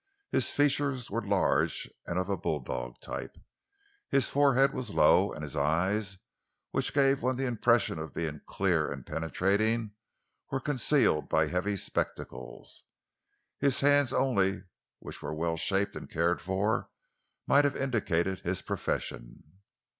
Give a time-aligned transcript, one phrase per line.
[0.31, 3.37] His features were large and of bulldog type.
[4.09, 6.17] His forehead was low, and his eyes,
[6.71, 9.91] which gave one the impression of being clear and penetrating,
[10.49, 12.81] were concealed by heavy spectacles.
[13.59, 14.63] His hands only,
[14.97, 16.89] which were well shaped and cared for,
[17.45, 19.43] might have indicated his profession.